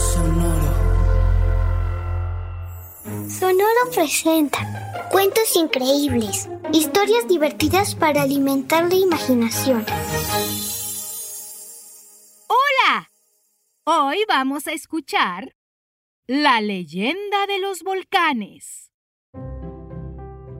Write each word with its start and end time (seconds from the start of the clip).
Sonoro. 0.00 0.72
Sonoro 3.28 3.90
presenta 3.92 5.08
cuentos 5.10 5.54
increíbles, 5.56 6.48
historias 6.72 7.28
divertidas 7.28 7.94
para 7.94 8.22
alimentar 8.22 8.88
la 8.88 8.94
imaginación. 8.94 9.84
¡Hola! 12.48 13.10
Hoy 13.84 14.24
vamos 14.26 14.66
a 14.66 14.72
escuchar 14.72 15.54
La 16.26 16.62
leyenda 16.62 17.46
de 17.46 17.58
los 17.58 17.82
volcanes. 17.82 18.90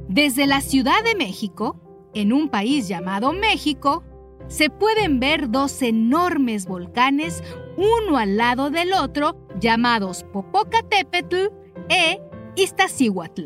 Desde 0.08 0.46
la 0.46 0.60
Ciudad 0.60 1.02
de 1.02 1.14
México, 1.14 2.10
en 2.12 2.34
un 2.34 2.50
país 2.50 2.88
llamado 2.88 3.32
México, 3.32 4.04
se 4.50 4.68
pueden 4.68 5.20
ver 5.20 5.48
dos 5.48 5.80
enormes 5.80 6.66
volcanes 6.66 7.42
uno 7.76 8.18
al 8.18 8.36
lado 8.36 8.68
del 8.68 8.92
otro 8.92 9.38
llamados 9.60 10.24
Popocatépetl 10.32 11.46
e 11.88 12.20
Iztaccíhuatl. 12.56 13.44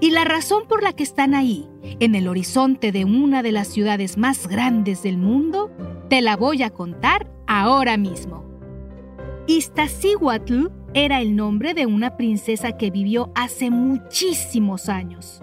Y 0.00 0.10
la 0.10 0.24
razón 0.24 0.64
por 0.68 0.82
la 0.82 0.92
que 0.92 1.02
están 1.02 1.34
ahí, 1.34 1.66
en 2.00 2.14
el 2.14 2.28
horizonte 2.28 2.92
de 2.92 3.06
una 3.06 3.42
de 3.42 3.52
las 3.52 3.68
ciudades 3.68 4.18
más 4.18 4.46
grandes 4.46 5.02
del 5.02 5.16
mundo, 5.16 5.70
te 6.10 6.20
la 6.20 6.36
voy 6.36 6.62
a 6.62 6.70
contar 6.70 7.32
ahora 7.46 7.96
mismo. 7.96 8.44
Iztaccíhuatl 9.46 10.66
era 10.92 11.22
el 11.22 11.34
nombre 11.34 11.72
de 11.72 11.86
una 11.86 12.18
princesa 12.18 12.76
que 12.76 12.90
vivió 12.90 13.32
hace 13.34 13.70
muchísimos 13.70 14.90
años. 14.90 15.40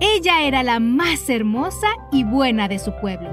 Ella 0.00 0.42
era 0.42 0.62
la 0.62 0.78
más 0.78 1.28
hermosa 1.30 1.88
y 2.12 2.24
buena 2.24 2.68
de 2.68 2.78
su 2.78 2.92
pueblo. 3.00 3.30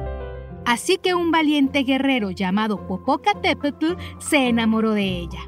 Así 0.65 0.97
que 0.97 1.13
un 1.13 1.29
valiente 1.29 1.83
guerrero 1.83 2.31
llamado 2.31 2.87
Popocatépetl 2.87 3.95
se 4.19 4.47
enamoró 4.47 4.91
de 4.91 5.03
ella. 5.03 5.39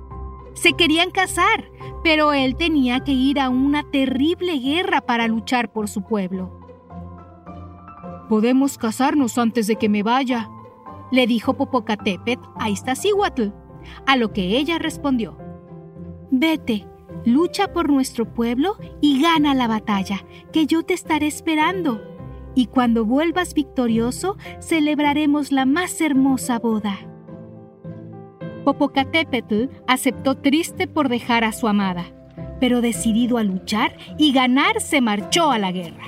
Se 0.53 0.73
querían 0.73 1.11
casar, 1.11 1.72
pero 2.03 2.33
él 2.33 2.55
tenía 2.55 2.99
que 2.99 3.13
ir 3.13 3.39
a 3.39 3.49
una 3.49 3.83
terrible 3.91 4.57
guerra 4.59 5.02
para 5.02 5.27
luchar 5.27 5.72
por 5.72 5.88
su 5.88 6.02
pueblo. 6.03 6.59
Podemos 8.27 8.77
casarnos 8.77 9.38
antes 9.38 9.67
de 9.67 9.77
que 9.77 9.88
me 9.88 10.03
vaya, 10.03 10.50
le 11.11 11.27
dijo 11.27 11.53
Popocatépetl 11.53 12.47
a 12.57 12.69
Iztaccíhuatl, 12.69 13.50
a 14.05 14.17
lo 14.17 14.33
que 14.33 14.57
ella 14.57 14.79
respondió. 14.79 15.38
Vete, 16.31 16.85
lucha 17.25 17.73
por 17.73 17.89
nuestro 17.89 18.33
pueblo 18.33 18.77
y 19.01 19.21
gana 19.21 19.53
la 19.53 19.67
batalla, 19.67 20.25
que 20.51 20.65
yo 20.65 20.83
te 20.83 20.93
estaré 20.93 21.27
esperando. 21.27 22.01
Y 22.55 22.67
cuando 22.67 23.03
vuelvas 23.03 23.53
victorioso, 23.53 24.37
celebraremos 24.59 25.51
la 25.51 25.65
más 25.65 25.99
hermosa 25.99 26.59
boda. 26.59 26.97
Popocatépetl 28.63 29.65
aceptó 29.87 30.35
triste 30.35 30.87
por 30.87 31.09
dejar 31.09 31.43
a 31.43 31.51
su 31.51 31.67
amada, 31.67 32.05
pero 32.59 32.81
decidido 32.81 33.38
a 33.38 33.44
luchar 33.44 33.97
y 34.17 34.31
ganar, 34.31 34.81
se 34.81 35.01
marchó 35.01 35.51
a 35.51 35.59
la 35.59 35.71
guerra. 35.71 36.05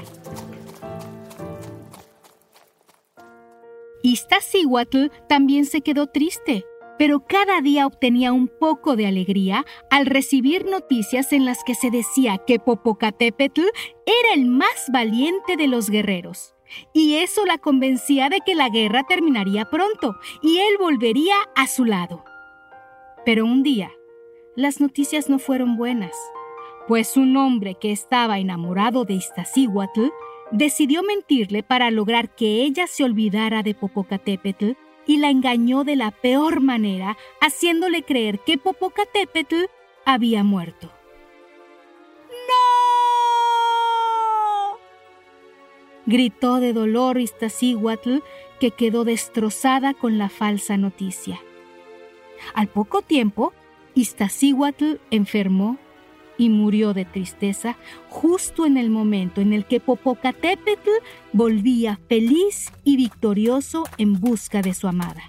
Iztaccíhuatl 4.01 5.07
también 5.27 5.65
se 5.65 5.81
quedó 5.81 6.07
triste, 6.07 6.65
pero 6.97 7.25
cada 7.27 7.61
día 7.61 7.85
obtenía 7.85 8.33
un 8.33 8.47
poco 8.47 8.95
de 8.95 9.07
alegría 9.07 9.65
al 9.89 10.05
recibir 10.05 10.65
noticias 10.65 11.31
en 11.33 11.45
las 11.45 11.63
que 11.63 11.75
se 11.75 11.91
decía 11.91 12.39
que 12.39 12.59
Popocatépetl 12.59 13.61
era 14.05 14.33
el 14.33 14.45
más 14.45 14.89
valiente 14.91 15.57
de 15.57 15.67
los 15.67 15.89
guerreros. 15.89 16.55
Y 16.93 17.15
eso 17.15 17.45
la 17.45 17.57
convencía 17.57 18.29
de 18.29 18.41
que 18.45 18.55
la 18.55 18.69
guerra 18.69 19.03
terminaría 19.07 19.69
pronto 19.69 20.15
y 20.41 20.57
él 20.57 20.75
volvería 20.79 21.35
a 21.55 21.67
su 21.67 21.85
lado. 21.85 22.23
Pero 23.25 23.45
un 23.45 23.63
día, 23.63 23.91
las 24.55 24.81
noticias 24.81 25.29
no 25.29 25.39
fueron 25.39 25.77
buenas, 25.77 26.15
pues 26.87 27.17
un 27.17 27.37
hombre 27.37 27.75
que 27.79 27.91
estaba 27.91 28.39
enamorado 28.39 29.05
de 29.05 29.15
Iztaccíhuatl 29.15 30.09
decidió 30.51 31.03
mentirle 31.03 31.63
para 31.63 31.91
lograr 31.91 32.33
que 32.35 32.63
ella 32.63 32.87
se 32.87 33.03
olvidara 33.03 33.63
de 33.63 33.75
Popocatépetl 33.75 34.71
y 35.07 35.17
la 35.17 35.29
engañó 35.29 35.83
de 35.83 35.95
la 35.95 36.11
peor 36.11 36.59
manera, 36.59 37.17
haciéndole 37.41 38.03
creer 38.03 38.39
que 38.39 38.57
Popocatépetl 38.57 39.65
había 40.05 40.43
muerto. 40.43 40.91
¡No! 42.29 42.87
gritó 46.05 46.59
de 46.59 46.73
dolor 46.73 47.19
Iztaccíhuatl, 47.19 48.17
que 48.59 48.71
quedó 48.71 49.03
destrozada 49.05 49.93
con 49.93 50.17
la 50.17 50.29
falsa 50.29 50.77
noticia. 50.77 51.41
Al 52.53 52.67
poco 52.67 53.01
tiempo, 53.01 53.53
Iztaccíhuatl 53.95 54.95
enfermó 55.09 55.77
y 56.37 56.49
murió 56.49 56.93
de 56.93 57.05
tristeza 57.05 57.77
justo 58.09 58.65
en 58.65 58.77
el 58.77 58.89
momento 58.89 59.41
en 59.41 59.53
el 59.53 59.65
que 59.65 59.79
Popocatépetl 59.79 60.89
volvía 61.33 61.99
feliz 62.07 62.71
y 62.83 62.97
victorioso 62.97 63.85
en 63.97 64.19
busca 64.19 64.61
de 64.61 64.73
su 64.73 64.87
amada. 64.87 65.23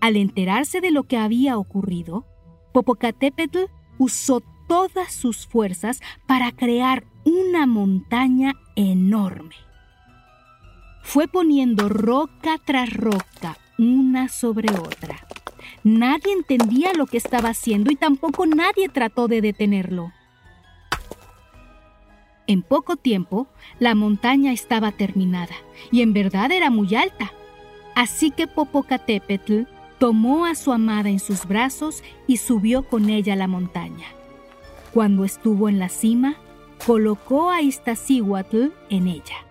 Al 0.00 0.16
enterarse 0.16 0.80
de 0.80 0.90
lo 0.90 1.04
que 1.04 1.16
había 1.16 1.58
ocurrido, 1.58 2.26
Popocatépetl 2.72 3.66
usó 3.98 4.42
todas 4.66 5.12
sus 5.12 5.46
fuerzas 5.46 6.00
para 6.26 6.50
crear 6.50 7.04
una 7.24 7.66
montaña 7.66 8.54
enorme. 8.74 9.54
Fue 11.02 11.28
poniendo 11.28 11.88
roca 11.88 12.58
tras 12.64 12.92
roca, 12.92 13.58
una 13.78 14.28
sobre 14.28 14.70
otra. 14.72 15.26
Nadie 15.84 16.32
entendía 16.32 16.94
lo 16.94 17.06
que 17.06 17.16
estaba 17.16 17.50
haciendo 17.50 17.90
y 17.90 17.96
tampoco 17.96 18.46
nadie 18.46 18.88
trató 18.88 19.28
de 19.28 19.40
detenerlo. 19.40 20.12
En 22.46 22.62
poco 22.62 22.96
tiempo, 22.96 23.46
la 23.78 23.94
montaña 23.94 24.52
estaba 24.52 24.92
terminada 24.92 25.54
y 25.90 26.02
en 26.02 26.12
verdad 26.12 26.50
era 26.50 26.70
muy 26.70 26.94
alta. 26.94 27.32
Así 27.94 28.30
que 28.30 28.46
Popocatépetl 28.46 29.62
tomó 29.98 30.46
a 30.46 30.54
su 30.54 30.72
amada 30.72 31.08
en 31.08 31.20
sus 31.20 31.46
brazos 31.46 32.02
y 32.26 32.38
subió 32.38 32.82
con 32.88 33.08
ella 33.08 33.34
a 33.34 33.36
la 33.36 33.46
montaña. 33.46 34.06
Cuando 34.92 35.24
estuvo 35.24 35.68
en 35.68 35.78
la 35.78 35.88
cima, 35.88 36.36
colocó 36.84 37.50
a 37.50 37.62
Iztaccíhuatl 37.62 38.68
en 38.90 39.06
ella. 39.06 39.46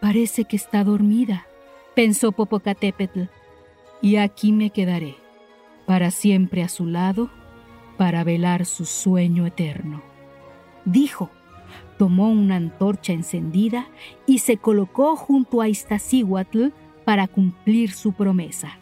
Parece 0.00 0.44
que 0.44 0.56
está 0.56 0.84
dormida, 0.84 1.46
pensó 1.94 2.32
Popocatépetl, 2.32 3.22
y 4.00 4.16
aquí 4.16 4.52
me 4.52 4.70
quedaré, 4.70 5.16
para 5.86 6.10
siempre 6.10 6.62
a 6.62 6.68
su 6.68 6.86
lado, 6.86 7.30
para 7.98 8.24
velar 8.24 8.66
su 8.66 8.84
sueño 8.84 9.46
eterno. 9.46 10.02
Dijo 10.84 11.30
tomó 12.02 12.30
una 12.30 12.56
antorcha 12.56 13.12
encendida 13.12 13.86
y 14.26 14.40
se 14.40 14.56
colocó 14.56 15.14
junto 15.14 15.60
a 15.60 15.68
Iztaccíhuatl 15.68 16.70
para 17.04 17.28
cumplir 17.28 17.92
su 17.92 18.12
promesa. 18.12 18.76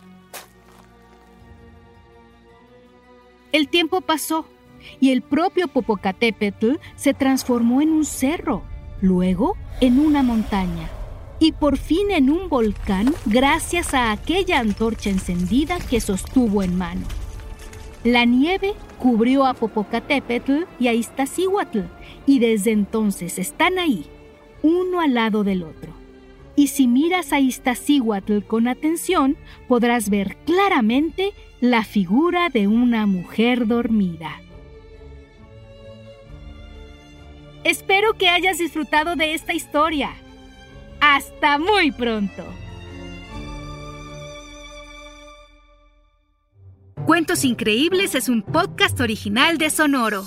El 3.53 3.69
tiempo 3.69 4.01
pasó 4.01 4.47
y 5.01 5.11
el 5.11 5.21
propio 5.21 5.69
Popocatépetl 5.69 6.77
se 6.97 7.13
transformó 7.13 7.83
en 7.83 7.91
un 7.91 8.07
cerro, 8.07 8.63
luego 9.03 9.55
en 9.83 9.99
una 9.99 10.23
montaña 10.23 10.89
y 11.39 11.53
por 11.53 11.77
fin 11.77 12.11
en 12.11 12.31
un 12.31 12.49
volcán 12.49 13.15
gracias 13.27 13.93
a 13.93 14.13
aquella 14.13 14.61
antorcha 14.61 15.11
encendida 15.11 15.77
que 15.79 16.01
sostuvo 16.01 16.63
en 16.63 16.79
mano. 16.79 17.03
La 18.03 18.25
nieve 18.25 18.73
cubrió 18.99 19.45
a 19.45 19.53
Popocatépetl 19.53 20.65
y 20.79 20.89
a 20.89 20.95
Iztaccíhuatl 20.95 21.81
y 22.27 22.39
desde 22.39 22.73
entonces 22.73 23.39
están 23.39 23.79
ahí, 23.79 24.07
uno 24.63 25.01
al 25.01 25.15
lado 25.15 25.45
del 25.45 25.63
otro. 25.63 25.93
Y 26.57 26.69
si 26.69 26.87
miras 26.87 27.33
a 27.33 27.41
Iztaccíhuatl 27.41 28.41
con 28.41 28.69
atención, 28.69 29.37
podrás 29.69 30.11
ver 30.11 30.37
claramente 30.45 31.33
la 31.61 31.85
figura 31.85 32.49
de 32.49 32.67
una 32.67 33.07
mujer 33.07 33.67
dormida. 33.67 34.41
Espero 37.65 38.15
que 38.15 38.29
hayas 38.29 38.59
disfrutado 38.59 39.17
de 39.17 39.35
esta 39.35 39.53
historia. 39.53 40.11
¡Hasta 41.01 41.59
muy 41.59 41.93
pronto! 41.93 42.45
Cuentos 47.07 47.45
Increíbles 47.45 48.15
es 48.15 48.29
un 48.29 48.43
podcast 48.43 49.01
original 49.01 49.59
de 49.59 49.71
Sonoro. 49.71 50.27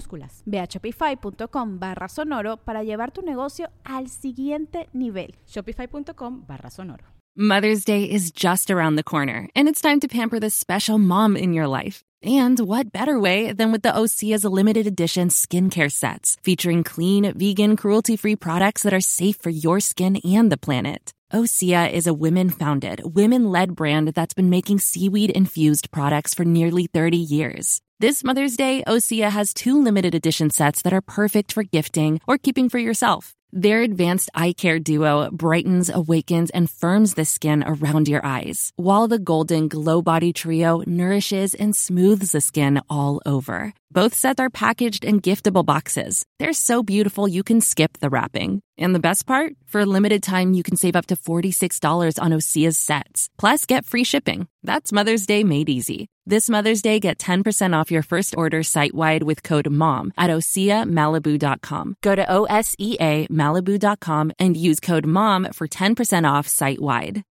minúsculas. 0.01 0.43
Ve 0.45 0.59
a 0.59 0.67
shopify.com 0.67 1.79
barra 1.79 2.07
sonoro 2.07 2.57
para 2.57 2.83
llevar 2.83 3.11
tu 3.11 3.21
negocio 3.21 3.69
al 3.83 4.09
siguiente 4.09 4.89
nivel. 4.93 5.35
Shopify.com 5.47 6.45
barra 6.47 6.69
sonoro. 6.69 7.05
Mother's 7.35 7.85
Day 7.85 8.03
is 8.03 8.31
just 8.31 8.69
around 8.69 8.97
the 8.97 9.03
corner, 9.03 9.47
and 9.55 9.69
it's 9.69 9.79
time 9.79 10.01
to 10.01 10.07
pamper 10.09 10.37
the 10.37 10.49
special 10.49 10.97
mom 10.97 11.37
in 11.37 11.53
your 11.53 11.65
life. 11.65 12.03
And 12.23 12.59
what 12.59 12.91
better 12.91 13.19
way 13.19 13.51
than 13.51 13.71
with 13.71 13.81
the 13.81 13.89
Osea's 13.89 14.45
limited 14.45 14.85
edition 14.85 15.29
skincare 15.29 15.91
sets 15.91 16.37
featuring 16.43 16.83
clean, 16.83 17.33
vegan, 17.35 17.75
cruelty 17.75 18.15
free 18.15 18.35
products 18.35 18.83
that 18.83 18.93
are 18.93 19.01
safe 19.01 19.37
for 19.37 19.49
your 19.49 19.79
skin 19.79 20.17
and 20.17 20.51
the 20.51 20.57
planet. 20.57 21.13
Osea 21.33 21.91
is 21.91 22.05
a 22.05 22.13
women 22.13 22.49
founded, 22.51 23.01
women 23.03 23.49
led 23.49 23.73
brand 23.73 24.09
that's 24.09 24.35
been 24.35 24.49
making 24.49 24.79
seaweed 24.79 25.31
infused 25.31 25.89
products 25.89 26.35
for 26.35 26.45
nearly 26.45 26.87
30 26.87 27.17
years. 27.17 27.81
This 27.99 28.23
Mother's 28.23 28.57
Day, 28.57 28.83
Osea 28.85 29.29
has 29.31 29.53
two 29.53 29.81
limited 29.81 30.13
edition 30.13 30.49
sets 30.51 30.81
that 30.83 30.93
are 30.93 31.01
perfect 31.01 31.53
for 31.53 31.63
gifting 31.63 32.19
or 32.27 32.37
keeping 32.37 32.67
for 32.67 32.79
yourself. 32.79 33.33
Their 33.53 33.81
advanced 33.81 34.29
eye 34.33 34.53
care 34.53 34.79
duo 34.79 35.29
brightens, 35.29 35.89
awakens, 35.89 36.51
and 36.51 36.69
firms 36.69 37.15
the 37.15 37.25
skin 37.25 37.65
around 37.65 38.07
your 38.07 38.25
eyes, 38.25 38.71
while 38.77 39.09
the 39.09 39.19
golden 39.19 39.67
glow 39.67 40.01
body 40.01 40.31
trio 40.31 40.83
nourishes 40.87 41.53
and 41.53 41.75
smooths 41.75 42.31
the 42.31 42.39
skin 42.39 42.79
all 42.89 43.21
over. 43.25 43.73
Both 43.93 44.13
sets 44.13 44.39
are 44.39 44.49
packaged 44.49 45.03
in 45.03 45.19
giftable 45.19 45.65
boxes. 45.65 46.25
They're 46.39 46.53
so 46.53 46.81
beautiful 46.81 47.27
you 47.27 47.43
can 47.43 47.59
skip 47.59 47.97
the 47.99 48.09
wrapping. 48.09 48.61
And 48.77 48.95
the 48.95 49.01
best 49.07 49.25
part? 49.25 49.53
For 49.67 49.81
a 49.81 49.85
limited 49.85 50.23
time, 50.23 50.53
you 50.53 50.63
can 50.63 50.77
save 50.77 50.95
up 50.95 51.07
to 51.07 51.17
$46 51.17 52.17
on 52.17 52.31
Osea's 52.31 52.79
sets. 52.79 53.27
Plus, 53.37 53.65
get 53.65 53.85
free 53.85 54.05
shipping. 54.05 54.47
That's 54.63 54.93
Mother's 54.93 55.25
Day 55.25 55.43
made 55.43 55.67
easy. 55.67 56.07
This 56.25 56.49
Mother's 56.49 56.81
Day, 56.81 56.99
get 57.01 57.17
10% 57.17 57.77
off 57.77 57.91
your 57.91 58.03
first 58.03 58.37
order 58.37 58.63
site 58.63 58.95
wide 58.95 59.23
with 59.23 59.43
code 59.43 59.69
MOM 59.69 60.13
at 60.17 60.29
OseaMalibu.com. 60.29 61.95
Go 62.01 62.15
to 62.15 62.31
O 62.31 62.45
S 62.45 62.75
E 62.79 62.95
A 63.01 63.27
Malibu.com 63.27 64.31
and 64.39 64.55
use 64.55 64.79
code 64.79 65.05
MOM 65.05 65.51
for 65.51 65.67
10% 65.67 66.31
off 66.31 66.47
site 66.47 66.79
wide. 66.79 67.23